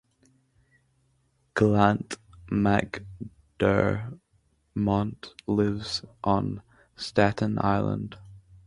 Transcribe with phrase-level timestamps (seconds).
[1.53, 2.17] Galt
[2.49, 4.15] Macdermot
[5.45, 6.63] lives on
[6.97, 8.17] Staten Island.